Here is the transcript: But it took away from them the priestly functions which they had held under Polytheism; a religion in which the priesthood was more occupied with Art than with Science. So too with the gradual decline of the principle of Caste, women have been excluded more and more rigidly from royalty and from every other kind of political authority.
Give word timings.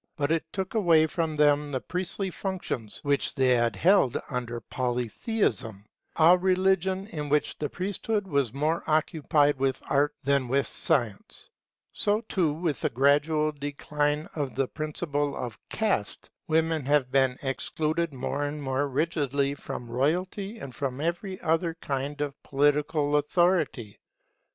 But 0.17 0.31
it 0.31 0.51
took 0.51 0.73
away 0.73 1.05
from 1.05 1.35
them 1.35 1.71
the 1.71 1.79
priestly 1.79 2.31
functions 2.31 3.01
which 3.03 3.35
they 3.35 3.49
had 3.49 3.75
held 3.75 4.19
under 4.29 4.59
Polytheism; 4.59 5.85
a 6.15 6.35
religion 6.39 7.05
in 7.05 7.29
which 7.29 7.59
the 7.59 7.69
priesthood 7.69 8.27
was 8.27 8.51
more 8.51 8.83
occupied 8.87 9.59
with 9.59 9.79
Art 9.87 10.15
than 10.23 10.47
with 10.47 10.65
Science. 10.65 11.51
So 11.93 12.21
too 12.21 12.51
with 12.51 12.81
the 12.81 12.89
gradual 12.89 13.51
decline 13.51 14.27
of 14.33 14.55
the 14.55 14.67
principle 14.67 15.35
of 15.37 15.59
Caste, 15.69 16.31
women 16.47 16.83
have 16.87 17.11
been 17.11 17.37
excluded 17.43 18.11
more 18.11 18.43
and 18.45 18.59
more 18.63 18.87
rigidly 18.89 19.53
from 19.53 19.87
royalty 19.87 20.57
and 20.57 20.73
from 20.73 20.99
every 20.99 21.39
other 21.41 21.75
kind 21.75 22.21
of 22.21 22.41
political 22.41 23.17
authority. 23.17 23.99